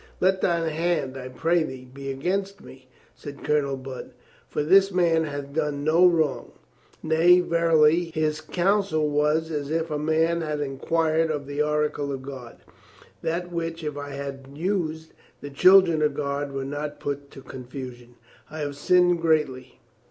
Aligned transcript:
"'Let 0.19 0.41
thine 0.41 0.67
hand, 0.69 1.15
I 1.15 1.27
pray 1.27 1.61
thee, 1.61 1.85
be 1.85 2.09
against 2.09 2.59
me,'" 2.63 2.89
said 3.15 3.43
Colonel 3.43 3.77
Budd. 3.77 4.13
"For 4.49 4.63
this 4.63 4.91
man 4.91 5.25
hath 5.25 5.53
done 5.53 5.83
no 5.83 6.07
wrong. 6.07 6.53
Nay, 7.03 7.39
verily, 7.39 8.05
his 8.05 8.41
counsel 8.41 9.07
was 9.09 9.51
as 9.51 9.69
if 9.69 9.91
a 9.91 9.99
man 9.99 10.41
had 10.41 10.59
enquired 10.59 11.29
of 11.29 11.45
the 11.45 11.61
oracle 11.61 12.11
of 12.11 12.23
God. 12.23 12.63
The 13.21 13.41
which, 13.41 13.83
if 13.83 13.95
I 13.95 14.09
had 14.13 14.47
used, 14.55 15.13
the 15.39 15.51
children 15.51 16.01
of 16.01 16.15
God 16.15 16.51
were 16.51 16.65
not 16.65 16.99
put 16.99 17.29
to 17.33 17.43
con 17.43 17.65
fusion. 17.65 18.15
I 18.49 18.61
have 18.61 18.75
sinned 18.75 19.21
greatly. 19.21 19.81